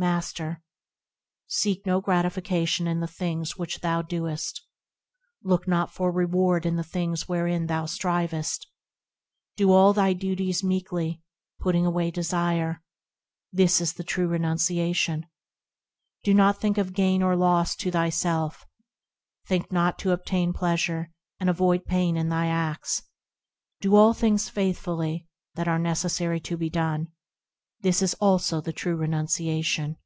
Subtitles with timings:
[0.00, 0.62] Master.
[1.46, 4.66] Seek no gratification in the things which thou doest;
[5.44, 8.66] Look not for reward in the things wherein thou strivest;
[9.58, 11.20] Do all thy duties meekly,
[11.58, 12.82] putting away desire–
[13.52, 15.26] This is the true renunciation.
[16.24, 18.66] Do not think of gain or loss to thyself,–
[19.48, 23.02] Think not to obtain pleasure and avoid pain in thy acts;
[23.82, 27.08] Do all things faithfully that are necessary to be done–
[27.82, 29.96] This also is the true renunciation.